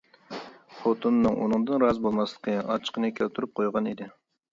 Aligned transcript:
خوتۇنىنىڭ 0.77 1.35
ئۇنىڭدىن 1.43 1.83
رازى 1.83 2.01
بولماسلىقى 2.05 2.55
ئاچچىقىنى 2.63 3.11
كەلتۈرۈپ 3.21 3.53
قويغان 3.61 3.91
ئىدى. 3.93 4.09